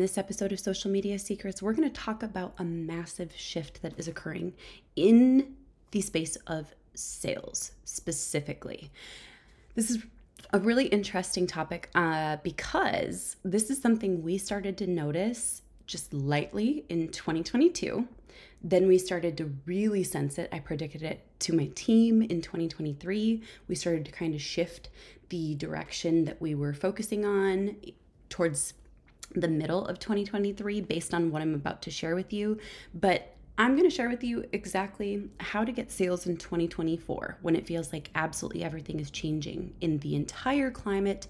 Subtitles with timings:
[0.00, 3.92] this episode of Social Media Secrets, we're going to talk about a massive shift that
[3.98, 4.54] is occurring
[4.96, 5.54] in
[5.90, 8.90] the space of sales specifically.
[9.74, 10.02] This is
[10.54, 16.86] a really interesting topic uh, because this is something we started to notice just lightly
[16.88, 18.08] in 2022.
[18.62, 20.48] Then we started to really sense it.
[20.50, 23.42] I predicted it to my team in 2023.
[23.68, 24.88] We started to kind of shift
[25.28, 27.76] the direction that we were focusing on
[28.30, 28.72] towards
[29.34, 32.58] the middle of 2023 based on what I'm about to share with you.
[32.94, 37.54] But I'm going to share with you exactly how to get sales in 2024 when
[37.54, 41.26] it feels like absolutely everything is changing in the entire climate.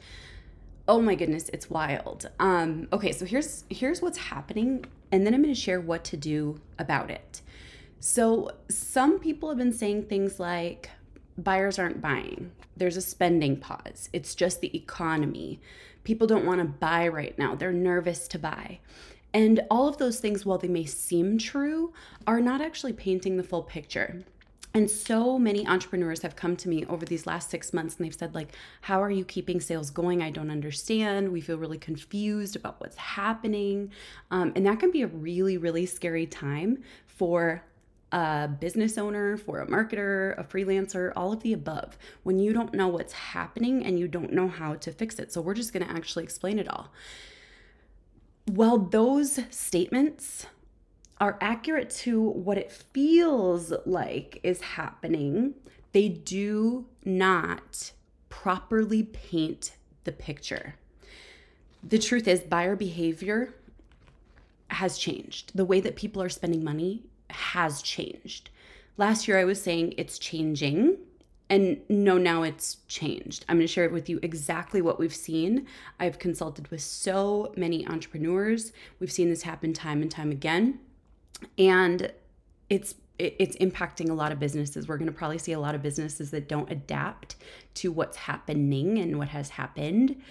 [0.87, 2.31] Oh my goodness, it's wild.
[2.39, 6.17] Um, okay, so here's here's what's happening, and then I'm going to share what to
[6.17, 7.43] do about it.
[7.99, 10.89] So some people have been saying things like
[11.37, 12.53] buyers aren't buying.
[12.77, 14.09] There's a spending pause.
[14.13, 15.61] It's just the economy.
[16.05, 17.55] People don't want to buy right now.
[17.55, 18.81] They're nervous to buy.
[19.33, 21.93] And all of those things, while they may seem true,
[22.27, 24.25] are not actually painting the full picture.
[24.73, 28.15] And so many entrepreneurs have come to me over these last six months and they've
[28.15, 30.23] said, like, how are you keeping sales going?
[30.23, 31.33] I don't understand.
[31.33, 33.91] We feel really confused about what's happening.
[34.31, 37.65] Um, and that can be a really, really scary time for
[38.13, 42.75] a business owner, for a marketer, a freelancer, all of the above, when you don't
[42.75, 45.33] know what's happening and you don't know how to fix it.
[45.33, 46.93] So, we're just gonna actually explain it all.
[48.47, 50.47] While those statements
[51.21, 55.55] are accurate to what it feels like is happening,
[55.93, 57.93] they do not
[58.29, 60.77] properly paint the picture.
[61.83, 63.55] The truth is, buyer behavior
[64.69, 65.53] has changed.
[65.55, 68.51] The way that people are spending money has changed.
[68.97, 70.99] Last year, I was saying it's changing
[71.51, 73.45] and no, now it's changed.
[73.49, 75.67] I'm going to share with you exactly what we've seen.
[75.99, 78.73] I've consulted with so many entrepreneurs.
[79.01, 80.79] We've seen this happen time and time again.
[81.59, 82.13] And
[82.71, 84.89] it's it's impacting a lot of businesses.
[84.89, 87.37] We're going to probably see a lot of businesses that don't adapt
[87.75, 90.23] to what's happening and what has happened.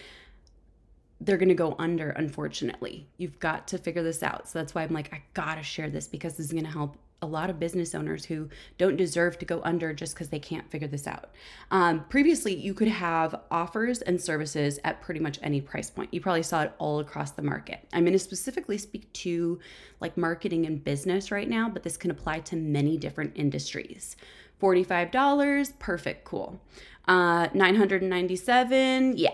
[1.21, 3.07] They're going to go under, unfortunately.
[3.17, 4.47] You've got to figure this out.
[4.47, 6.71] So that's why I'm like, I got to share this because this is going to
[6.71, 10.39] help a lot of business owners who don't deserve to go under just because they
[10.39, 11.31] can't figure this out.
[11.71, 16.13] Um, previously, you could have offers and services at pretty much any price point.
[16.13, 17.85] You probably saw it all across the market.
[17.91, 19.59] I'm going to specifically speak to
[19.99, 24.15] like marketing and business right now, but this can apply to many different industries.
[24.61, 26.61] $45, perfect, cool.
[27.07, 29.31] Uh, 997, yeah.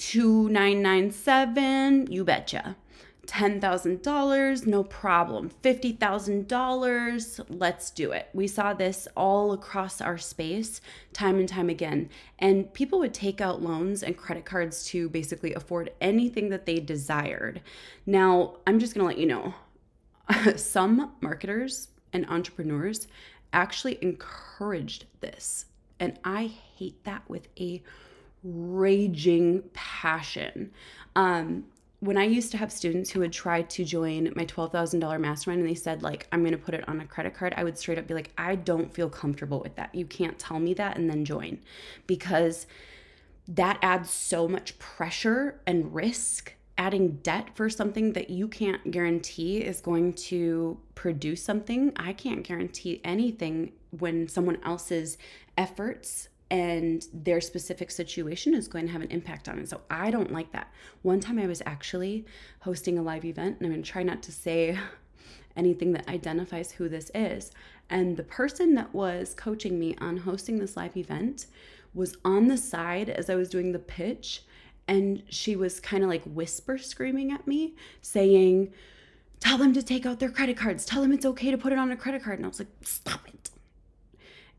[0.00, 2.74] 2997, you betcha.
[3.26, 5.50] $10,000, no problem.
[5.62, 8.30] $50,000, let's do it.
[8.32, 10.80] We saw this all across our space
[11.12, 12.08] time and time again.
[12.38, 16.80] And people would take out loans and credit cards to basically afford anything that they
[16.80, 17.60] desired.
[18.06, 19.52] Now, I'm just to let you know
[20.56, 23.06] some marketers and entrepreneurs
[23.52, 25.66] actually encouraged this.
[26.00, 27.82] And I hate that with a
[28.42, 30.72] raging passion.
[31.16, 31.64] Um,
[32.00, 35.68] when I used to have students who would try to join my $12,000 mastermind and
[35.68, 37.98] they said, like, I'm going to put it on a credit card, I would straight
[37.98, 39.94] up be like, I don't feel comfortable with that.
[39.94, 41.58] You can't tell me that and then join
[42.06, 42.66] because
[43.46, 46.54] that adds so much pressure and risk.
[46.78, 51.92] Adding debt for something that you can't guarantee is going to produce something.
[51.96, 55.18] I can't guarantee anything when someone else's
[55.58, 59.68] efforts and their specific situation is going to have an impact on it.
[59.68, 60.72] So I don't like that.
[61.02, 62.26] One time I was actually
[62.60, 64.76] hosting a live event, and I'm going to try not to say
[65.56, 67.52] anything that identifies who this is.
[67.88, 71.46] And the person that was coaching me on hosting this live event
[71.94, 74.42] was on the side as I was doing the pitch,
[74.88, 78.72] and she was kind of like whisper screaming at me, saying,
[79.38, 80.84] Tell them to take out their credit cards.
[80.84, 82.38] Tell them it's okay to put it on a credit card.
[82.38, 83.50] And I was like, Stop it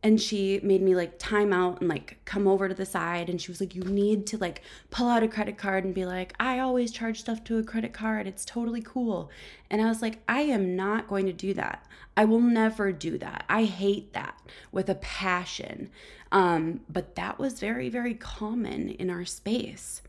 [0.03, 3.29] and she made me like time out and like come over to the side.
[3.29, 6.05] And she was like you need to like pull out a credit card and be
[6.05, 8.27] like i always charge stuff to a credit card.
[8.27, 9.29] It's totally cool
[9.69, 11.85] and i was like i am not going to do that.
[12.17, 13.45] I will never do that.
[13.47, 14.37] I hate that
[14.71, 15.89] with a passion.
[16.31, 20.01] Um, but that was very very common in our space.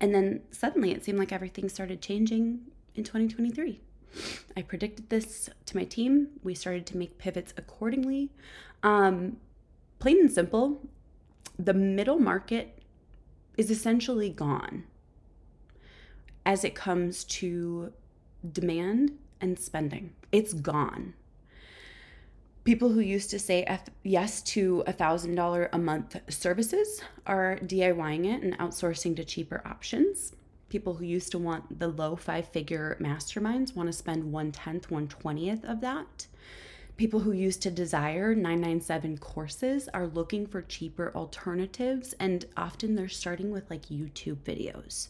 [0.00, 2.60] And then suddenly it seemed like everything started changing
[2.94, 3.80] in 2023
[4.56, 6.28] I predicted this to my team.
[6.42, 8.30] We started to make pivots accordingly.
[8.82, 9.36] Um,
[9.98, 10.80] plain and simple,
[11.58, 12.82] the middle market
[13.56, 14.84] is essentially gone
[16.46, 17.92] as it comes to
[18.52, 20.14] demand and spending.
[20.32, 21.14] It's gone.
[22.64, 23.66] People who used to say
[24.02, 30.32] yes to a $1,000 a month services are DIYing it and outsourcing to cheaper options.
[30.68, 34.90] People who used to want the low five figure masterminds want to spend one tenth,
[34.90, 36.26] one twentieth of that.
[36.98, 43.08] People who used to desire 997 courses are looking for cheaper alternatives, and often they're
[43.08, 45.08] starting with like YouTube videos.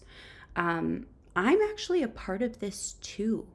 [0.54, 3.46] Um, I'm actually a part of this too.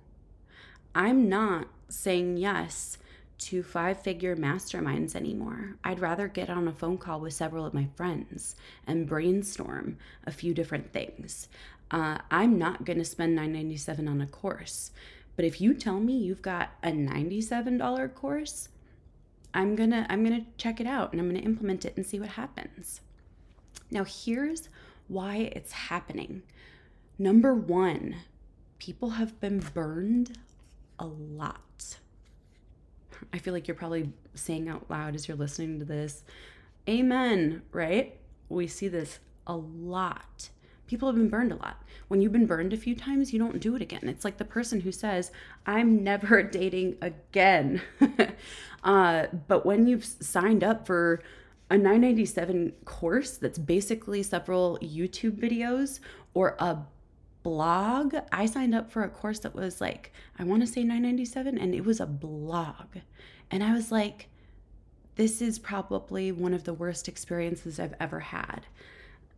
[0.96, 2.98] I'm not saying yes
[3.38, 5.76] to five figure masterminds anymore.
[5.84, 8.56] I'd rather get on a phone call with several of my friends
[8.88, 11.50] and brainstorm a few different things.
[11.94, 14.92] Uh, I'm not going to spend $9.97 on a course.
[15.36, 18.70] But if you tell me you've got a $97 course,
[19.54, 21.96] I'm going to I'm going to check it out and I'm going to implement it
[21.96, 23.02] and see what happens.
[23.92, 24.70] Now here's
[25.08, 26.42] why it's happening.
[27.20, 28.16] Number 1,
[28.80, 30.40] people have been burned
[30.98, 31.98] a lot.
[33.32, 36.24] I feel like you're probably saying out loud as you're listening to this,
[36.90, 38.18] Amen, right?
[38.50, 40.50] We see this a lot.
[40.88, 41.82] People have been burned a lot.
[42.08, 44.08] When you've been burned a few times, you don't do it again.
[44.08, 45.32] It's like the person who says,
[45.66, 47.82] I'm never dating again.
[48.84, 51.22] uh, but when you've signed up for
[51.70, 56.00] a 997 course that's basically several YouTube videos
[56.34, 56.78] or a
[57.44, 58.16] blog.
[58.32, 61.76] I signed up for a course that was like, I want to say 997 and
[61.76, 62.98] it was a blog.
[63.52, 64.30] And I was like,
[65.16, 68.66] this is probably one of the worst experiences I've ever had.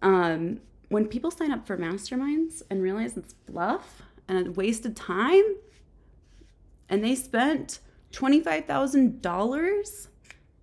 [0.01, 0.61] Um,
[0.95, 5.43] when people sign up for masterminds and realize it's fluff and a wasted time,
[6.87, 7.79] and they spent
[8.13, 10.07] $25,000,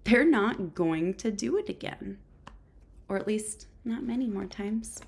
[0.04, 2.16] they're not going to do it again.
[3.10, 5.02] Or at least not many more times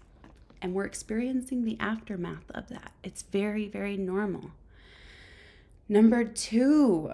[0.60, 2.92] and we're experiencing the aftermath of that.
[3.02, 4.50] It's very, very normal.
[5.88, 7.10] Number two,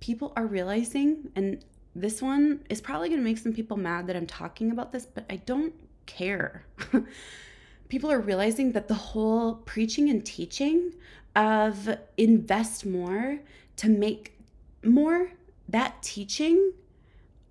[0.00, 1.64] people are realizing, and
[1.94, 5.06] this one is probably going to make some people mad that I'm talking about this,
[5.06, 5.72] but I don't
[6.06, 6.64] care.
[7.88, 10.92] people are realizing that the whole preaching and teaching
[11.36, 13.40] of invest more
[13.76, 14.38] to make
[14.84, 15.32] more,
[15.68, 16.72] that teaching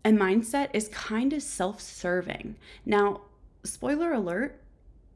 [0.04, 2.56] and mindset is kind of self serving.
[2.86, 3.22] Now,
[3.64, 4.62] spoiler alert,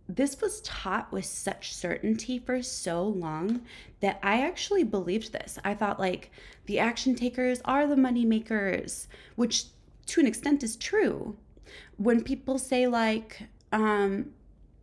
[0.10, 3.62] this was taught with such certainty for so long
[4.02, 5.58] that I actually believed this.
[5.64, 6.30] I thought like
[6.66, 9.66] the action takers are the money makers, which
[10.08, 11.38] to an extent is true.
[11.98, 14.32] When people say like um,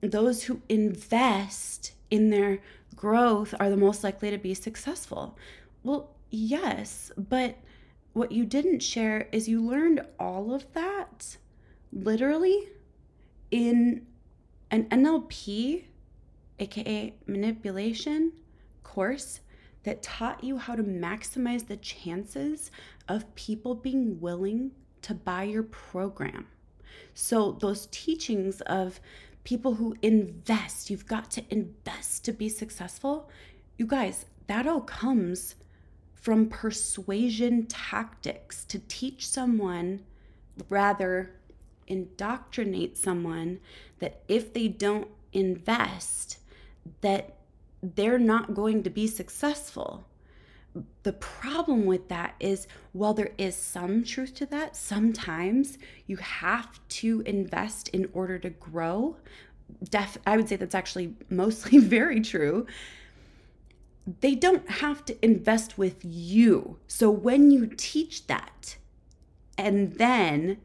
[0.01, 2.61] those who invest in their
[2.97, 5.39] growth are the most likely to be successful.
[5.83, 7.57] Well, yes, but
[8.13, 11.37] what you didn't share is you learned all of that
[11.93, 12.69] literally
[13.51, 14.07] in
[14.71, 15.85] an NLP,
[16.59, 18.33] aka manipulation
[18.83, 19.41] course
[19.85, 22.71] that taught you how to maximize the chances
[23.09, 24.73] of people being willing
[25.03, 26.47] to buy your program.
[27.15, 29.01] So, those teachings of
[29.45, 33.29] people who invest, you've got to invest to be successful.
[33.77, 35.55] You guys, that all comes
[36.15, 40.01] from persuasion tactics to teach someone
[40.69, 41.33] rather
[41.87, 43.59] indoctrinate someone
[43.99, 46.39] that if they don't invest
[47.01, 47.37] that
[47.83, 50.05] they're not going to be successful
[51.03, 56.81] the problem with that is while there is some truth to that sometimes you have
[56.89, 59.17] to invest in order to grow.
[59.91, 62.67] Def i would say that's actually mostly very true.
[64.21, 66.79] They don't have to invest with you.
[66.87, 68.77] So when you teach that
[69.57, 70.59] and then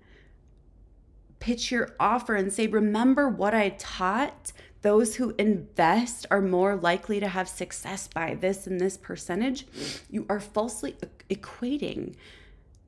[1.39, 4.51] pitch your offer and say, Remember what I taught?
[4.85, 9.65] Those who invest are more likely to have success by this and this percentage.
[10.11, 10.95] You are falsely
[11.27, 12.13] equating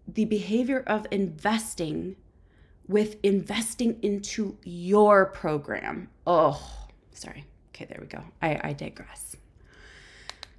[0.08, 2.16] the behavior of investing
[2.88, 6.10] with investing into your program.
[6.28, 6.62] Oh,
[7.14, 7.46] sorry.
[7.70, 8.24] Okay, there we go.
[8.44, 9.36] I, I digress.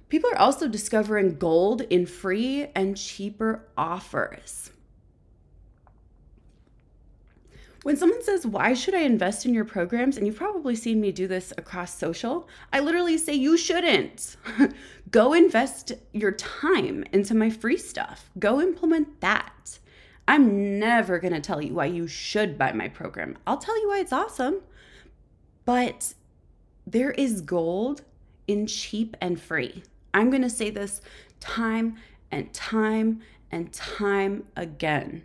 [0.09, 4.71] People are also discovering gold in free and cheaper offers.
[7.83, 10.17] When someone says, Why should I invest in your programs?
[10.17, 14.35] And you've probably seen me do this across social, I literally say, You shouldn't.
[15.11, 18.29] Go invest your time into my free stuff.
[18.37, 19.79] Go implement that.
[20.27, 23.37] I'm never going to tell you why you should buy my program.
[23.47, 24.61] I'll tell you why it's awesome.
[25.65, 26.13] But
[26.85, 28.03] there is gold
[28.47, 29.83] in cheap and free.
[30.13, 31.01] I'm going to say this
[31.39, 31.97] time
[32.29, 33.21] and time
[33.51, 35.23] and time again.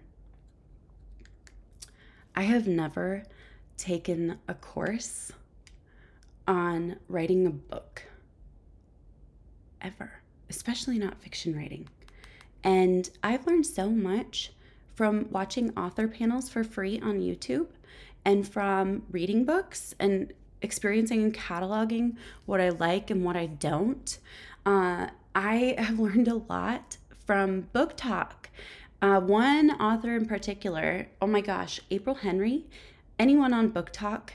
[2.37, 3.23] I have never
[3.77, 5.33] taken a course
[6.47, 8.03] on writing a book
[9.81, 10.11] ever,
[10.51, 11.89] especially not fiction writing.
[12.65, 14.53] And I've learned so much
[14.95, 17.69] from watching author panels for free on YouTube
[18.25, 24.19] and from reading books and experiencing and cataloging what I like and what I don't.
[24.65, 28.44] Uh, I have learned a lot from BookTok.
[29.05, 32.65] Uh, one author in particular, oh my gosh, April Henry.
[33.19, 34.31] Anyone on BookTok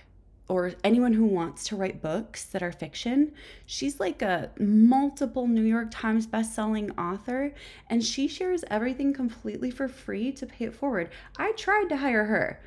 [0.48, 3.32] or anyone who wants to write books that are fiction,
[3.66, 7.52] she's like a multiple New York Times best-selling author
[7.90, 11.10] and she shares everything completely for free to pay it forward.
[11.36, 12.62] I tried to hire her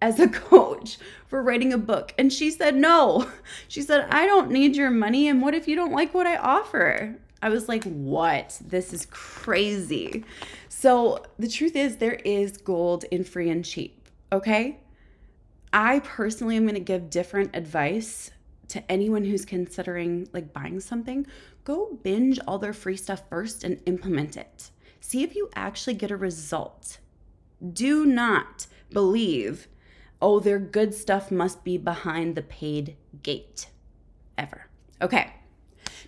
[0.00, 3.28] as a coach for writing a book and she said no.
[3.66, 6.36] She said, "I don't need your money and what if you don't like what I
[6.36, 8.58] offer?" I was like, "What?
[8.64, 10.24] This is crazy."
[10.70, 14.80] So, the truth is there is gold in free and cheap, okay?
[15.70, 18.30] I personally am going to give different advice
[18.68, 21.26] to anyone who's considering like buying something.
[21.64, 24.70] Go binge all their free stuff first and implement it.
[25.00, 26.98] See if you actually get a result.
[27.72, 29.68] Do not believe,
[30.22, 33.68] oh, their good stuff must be behind the paid gate
[34.38, 34.68] ever.
[35.02, 35.34] Okay.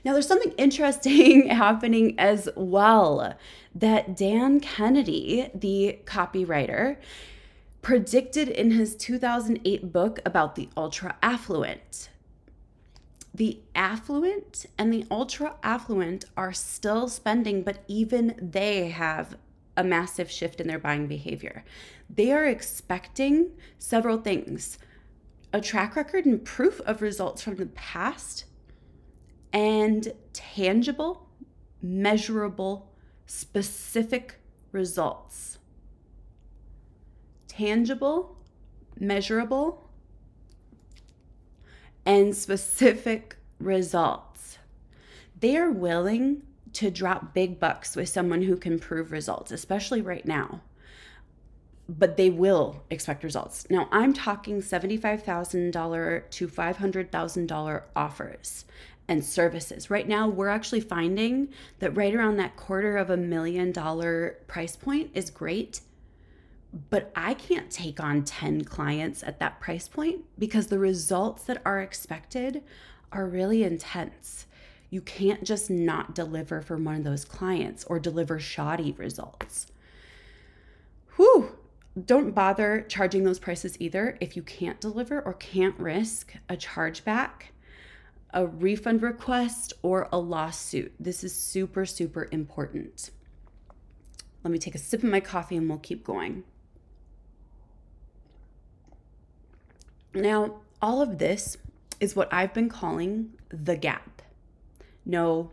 [0.06, 3.36] Now, there's something interesting happening as well
[3.74, 6.98] that Dan Kennedy, the copywriter,
[7.82, 12.10] predicted in his 2008 book about the ultra affluent.
[13.34, 19.36] The affluent and the ultra affluent are still spending, but even they have
[19.76, 21.64] a massive shift in their buying behavior.
[22.08, 24.78] They are expecting several things
[25.52, 28.44] a track record and proof of results from the past,
[29.56, 31.26] and tangible,
[31.80, 32.92] measurable,
[33.24, 34.38] specific
[34.70, 35.56] results
[37.56, 38.36] tangible,
[39.00, 39.88] measurable,
[42.04, 44.58] and specific results.
[45.40, 46.42] They are willing
[46.74, 50.60] to drop big bucks with someone who can prove results, especially right now.
[51.88, 53.66] But they will expect results.
[53.70, 58.64] Now, I'm talking $75,000 to $500,000 offers
[59.08, 59.90] and services.
[59.90, 61.48] Right now, we're actually finding
[61.78, 65.80] that right around that quarter of a million dollar price point is great
[66.90, 71.62] but I can't take on 10 clients at that price point because the results that
[71.64, 72.62] are expected
[73.12, 74.46] are really intense.
[74.90, 79.68] You can't just not deliver for one of those clients or deliver shoddy results.
[81.16, 81.56] Whew,
[82.04, 87.52] don't bother charging those prices either if you can't deliver or can't risk a chargeback,
[88.32, 90.92] a refund request, or a lawsuit.
[91.00, 93.10] This is super, super important.
[94.42, 96.44] Let me take a sip of my coffee and we'll keep going.
[100.14, 101.56] Now, all of this
[102.00, 104.22] is what I've been calling the gap.
[105.04, 105.50] No,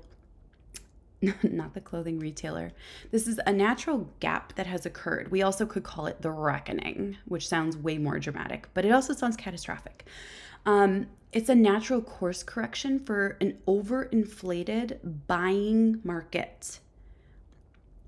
[1.43, 2.71] not the clothing retailer.
[3.11, 5.31] This is a natural gap that has occurred.
[5.31, 9.13] We also could call it the reckoning, which sounds way more dramatic, but it also
[9.13, 10.05] sounds catastrophic.
[10.65, 16.79] Um, it's a natural course correction for an overinflated buying market.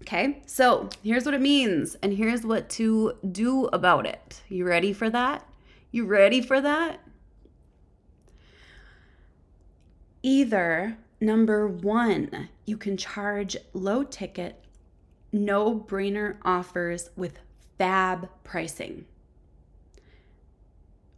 [0.02, 4.44] Okay, so here's what it means, and here's what to do about it.
[4.50, 5.48] You ready for that?
[5.92, 7.00] You ready for that?
[10.22, 14.64] Either number one, you can charge low ticket,
[15.32, 17.40] no brainer offers with
[17.78, 19.06] fab pricing.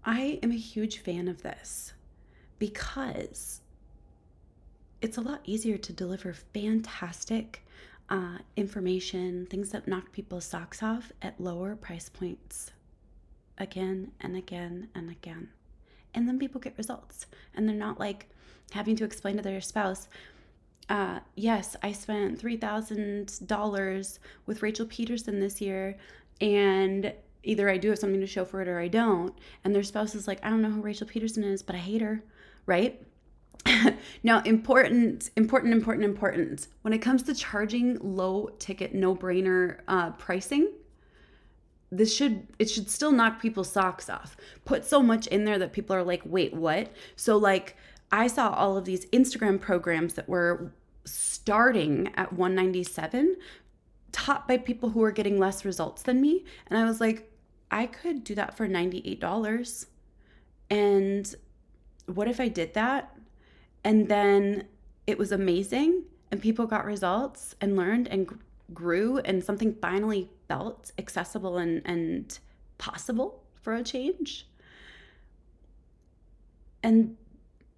[0.03, 1.93] I am a huge fan of this
[2.59, 3.61] because
[5.01, 7.63] it's a lot easier to deliver fantastic
[8.09, 12.71] uh, information, things that knock people's socks off at lower price points
[13.57, 15.49] again and again and again.
[16.13, 17.27] And then people get results.
[17.55, 18.29] And they're not like
[18.71, 20.07] having to explain to their spouse,
[20.89, 25.97] uh, yes, I spent $3,000 with Rachel Pedersen this year,
[26.39, 29.33] and either I do have something to show for it or I don't.
[29.63, 32.01] And their spouse is like, I don't know who Rachel Pedersen is, but I hate
[32.01, 32.23] her,
[32.65, 33.01] right?
[34.23, 36.67] now, important, important, important, important.
[36.83, 40.71] When it comes to charging low ticket, no brainer uh, pricing,
[41.91, 44.35] this should it should still knock people's socks off.
[44.65, 46.91] Put so much in there that people are like wait what?
[47.15, 47.75] So like
[48.09, 50.71] i saw all of these instagram programs that were
[51.03, 53.35] starting at 197
[54.13, 56.45] taught by people who were getting less results than me.
[56.67, 57.31] And i was like
[57.71, 59.85] i could do that for $98
[60.69, 61.35] and
[62.05, 63.13] what if i did that?
[63.83, 64.67] And then
[65.05, 68.39] it was amazing and people got results and learned and
[68.73, 72.39] grew and something finally felt accessible and, and
[72.77, 74.47] possible for a change.
[76.83, 77.17] And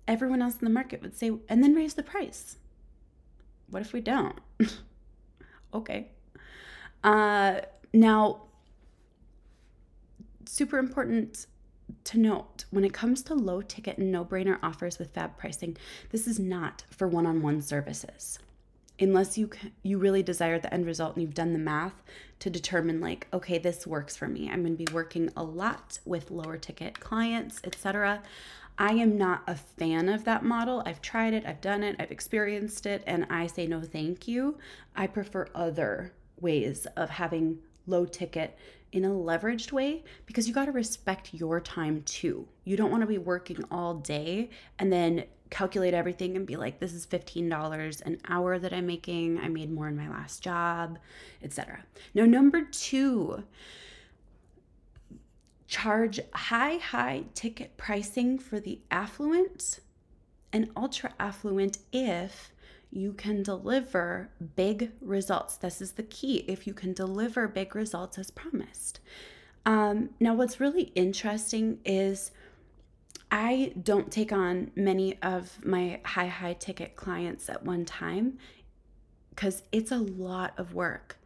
[0.08, 2.58] everyone else in the market would say, and then raise the price.
[3.70, 4.40] What if we don't?
[5.74, 6.10] okay.
[7.04, 7.62] Uh,
[7.94, 8.42] now,
[10.46, 11.48] super important
[12.04, 15.78] to note when it comes to low ticket and no brainer offers with fab pricing,
[16.12, 18.40] this is not for one on one services.
[19.00, 19.50] Unless you
[19.82, 22.04] you really desire the end result and you've done the math
[22.40, 24.50] to determine like okay this works for me.
[24.50, 28.22] I'm going to be working a lot with lower ticket clients, etc.
[28.78, 30.82] I am not a fan of that model.
[30.86, 34.58] I've tried it, I've done it, I've experienced it, and I say no thank you.
[34.96, 38.58] I prefer other ways of having low ticket
[38.92, 42.48] in a leveraged way because you got to respect your time too.
[42.64, 46.80] You don't want to be working all day and then calculate everything and be like
[46.80, 49.40] this is $15 an hour that I'm making.
[49.40, 51.00] I made more in my last job,
[51.44, 51.84] etc.
[52.14, 53.44] Now number 2,
[55.68, 59.80] charge high high ticket pricing for the affluent
[60.52, 62.52] and ultra affluent if
[62.92, 65.58] you can deliver big results.
[65.58, 69.00] This is the key if you can deliver big results as promised.
[69.66, 72.32] Um, now, what's really interesting is
[73.32, 78.40] I don't take on many of my high, high ticket clients at one time
[79.30, 81.18] because it's a lot of work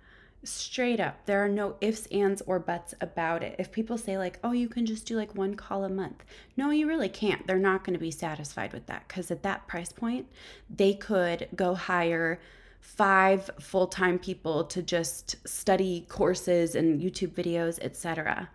[0.44, 3.56] straight up there are no ifs ands or buts about it.
[3.60, 6.24] If people say like oh you can just do like one call a month
[6.58, 7.46] no you really can't.
[7.48, 10.28] They're not going to be satisfied with that because at that price point
[10.70, 12.40] they could go hire
[12.80, 18.50] five full-time people to just study courses and youtube videos etc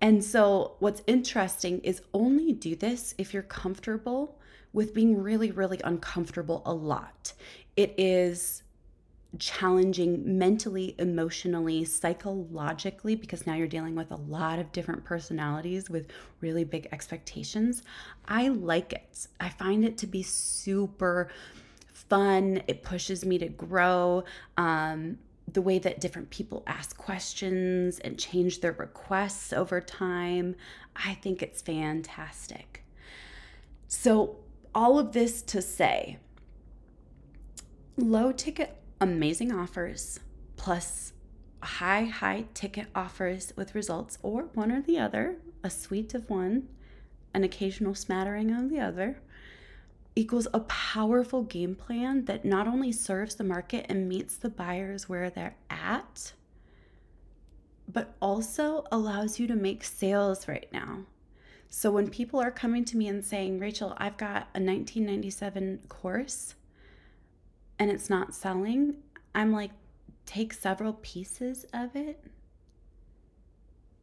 [0.00, 4.38] and so what's interesting is only do this if you're comfortable
[4.72, 7.32] with being really really uncomfortable a lot.
[7.76, 8.62] It is
[9.38, 16.06] challenging mentally, emotionally, psychologically, because now you're dealing with a lot of different personalities with
[16.40, 17.82] really big expectations.
[18.26, 19.26] I like it.
[19.40, 21.28] I find it to be super
[21.92, 22.62] fun.
[22.66, 24.24] It pushes me to grow.
[24.56, 25.18] Um,
[25.52, 30.56] the way that different people ask questions and change their requests over time,
[30.96, 32.84] I think it's fantastic.
[33.88, 34.36] So,
[34.74, 36.18] all of this to say,
[37.96, 40.20] low ticket amazing offers
[40.56, 41.12] plus
[41.62, 46.68] high, high ticket offers with results, or one or the other, a suite of one,
[47.34, 49.20] an occasional smattering of the other,
[50.14, 55.08] equals a powerful game plan that not only serves the market and meets the buyers
[55.08, 56.32] where they're at,
[57.92, 61.00] but also allows you to make sales right now.
[61.68, 66.54] So when people are coming to me and saying, Rachel, I've got a 1997 course
[67.78, 68.96] and it's not selling,
[69.34, 69.70] I'm like,
[70.24, 72.22] take several pieces of it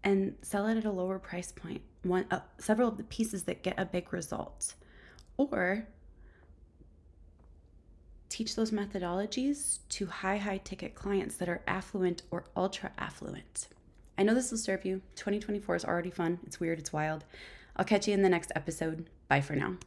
[0.04, 1.82] and sell it at a lower price point.
[2.04, 4.76] One, uh, several of the pieces that get a big result,
[5.38, 5.88] or
[8.30, 13.68] teach those methodologies to high, high ticket clients that are affluent or ultra affluent.
[14.18, 15.02] I know this will serve you.
[15.16, 16.40] 2024 is already fun.
[16.46, 16.80] It's weird.
[16.80, 17.24] It's wild.
[17.76, 19.08] I'll catch you in the next episode.
[19.28, 19.78] Bye for now.